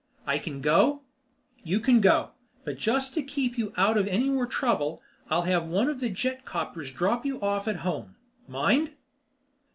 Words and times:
"I 0.25 0.39
can 0.39 0.61
go?" 0.61 1.03
"You 1.63 1.79
can 1.79 2.01
go. 2.01 2.31
But 2.65 2.79
just 2.79 3.13
to 3.13 3.21
keep 3.21 3.55
you 3.55 3.71
out 3.77 3.97
of 3.97 4.07
any 4.07 4.31
more 4.31 4.47
trouble, 4.47 4.99
I'll 5.29 5.43
have 5.43 5.67
one 5.67 5.89
of 5.91 5.99
the 5.99 6.09
jetcopters 6.09 6.91
drop 6.91 7.23
you 7.23 7.39
off 7.39 7.67
at 7.67 7.75
home. 7.85 8.15
Mind?" 8.47 8.93